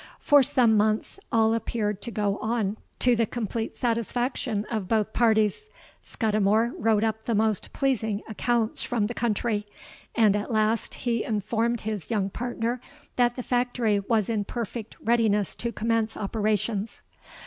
For 0.17 0.41
some 0.41 0.75
months 0.75 1.19
all 1.31 1.53
appeared 1.53 2.01
to 2.01 2.09
go 2.09 2.39
on 2.39 2.77
to 2.97 3.15
the 3.15 3.27
complete 3.27 3.75
satisfaction 3.75 4.65
of 4.71 4.87
both 4.87 5.13
parties: 5.13 5.69
Scudimore 6.01 6.73
wrote 6.79 7.03
up 7.03 7.25
the 7.25 7.35
most 7.35 7.71
pleasing 7.71 8.23
accounts 8.27 8.81
from 8.81 9.05
the 9.05 9.13
country; 9.13 9.67
and 10.15 10.35
at 10.35 10.49
last 10.49 10.95
he 11.05 11.23
informed 11.23 11.81
his 11.81 12.09
young 12.09 12.31
partner 12.31 12.81
that 13.15 13.35
the 13.35 13.43
factory 13.43 13.99
was 13.99 14.27
in 14.27 14.43
perfect 14.43 14.95
readiness 15.01 15.53
to 15.57 15.71
commence 15.71 16.17
operations. 16.17 17.03